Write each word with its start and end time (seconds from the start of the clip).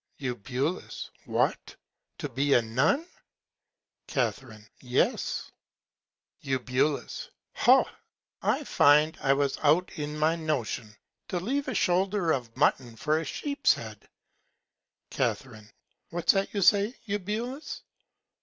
Eu. 0.17 0.33
What, 1.25 1.75
to 2.17 2.27
be 2.27 2.55
a 2.55 2.61
Nun? 2.63 3.05
Ca. 4.07 4.33
Yes. 4.79 5.51
Eu. 6.41 6.59
Ho! 7.57 7.85
I 8.41 8.63
find 8.63 9.19
I 9.21 9.33
was 9.33 9.59
out 9.61 9.91
in 9.99 10.17
my 10.17 10.35
Notion; 10.35 10.95
to 11.27 11.39
leave 11.39 11.67
a 11.67 11.75
Shoulder 11.75 12.31
of 12.31 12.57
Mutton 12.57 12.95
for 12.95 13.19
a 13.19 13.23
Sheep's 13.25 13.75
Head. 13.75 14.09
Ca. 15.11 15.35
What's 16.09 16.33
that 16.33 16.51
you 16.51 16.63
say, 16.63 16.95
Eubulus? 17.05 17.83